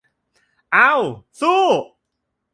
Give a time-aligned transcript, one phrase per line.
[0.73, 0.93] เอ้า
[1.41, 1.61] สู้!